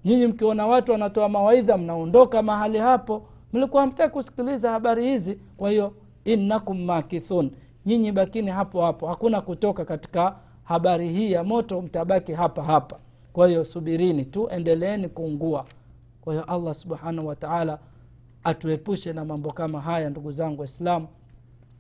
Nyinyi 0.05 0.27
mkiona 0.27 0.67
watu 0.67 0.93
wanatoa 0.93 1.29
mawaidha 1.29 1.77
mnaondoka 1.79 2.43
mahali 2.43 2.79
hapo. 2.79 3.23
Mlikuwa 3.53 3.83
hamtaki 3.83 4.13
kusikiliza 4.13 4.71
habari 4.71 5.05
hizi. 5.05 5.39
Kwa 5.57 5.71
hiyo 5.71 5.93
innakum 6.25 6.85
makithun. 6.85 7.51
Nyinyi 7.87 8.13
bakini 8.13 8.51
hapo 8.51 8.83
hapo. 8.83 9.07
Hakuna 9.07 9.41
kutoka 9.41 9.85
katika 9.85 10.37
habari 10.65 11.09
hii 11.09 11.33
ya 11.33 11.45
moto 11.45 11.81
mtabaki 11.83 12.33
hapa 12.33 12.63
hapa 12.63 12.97
kwa 13.35 13.49
hiyo 13.49 13.65
subirini 13.65 14.25
tu 14.25 14.49
endeleeni 14.51 15.09
kuungua. 15.09 15.67
Kwa 16.21 16.33
hiyo 16.35 16.45
allah 16.45 16.75
subhanahu 16.75 17.29
wataala 17.29 17.79
atuepushe 18.45 19.13
na 19.13 19.25
mambo 19.25 19.53
kama 19.53 19.81
haya 19.81 20.11
ndugu 20.11 20.31
zangu 20.31 20.61
waislamu. 20.61 21.09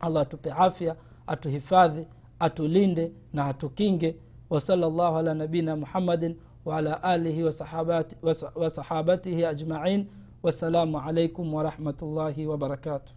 Allah 0.00 0.22
atupe 0.22 0.52
afya 0.52 0.96
atuhifadhi 1.26 2.06
atulinde 2.38 3.12
na 3.32 3.46
atukinge. 3.46 4.16
Wasala 4.50 4.86
llahu 4.90 5.16
ala 5.16 5.34
nabina 5.34 5.76
muhammadin 5.76 6.36
waala 6.64 7.02
alihi 7.02 7.42
wasahabati, 7.42 8.16
wasahabatihi 8.54 9.44
ajmain. 9.44 10.06
Wassalamu 10.42 10.98
alaikum 11.00 11.54
warahmatullahi 11.54 12.46
wabarakatuh 12.46 13.14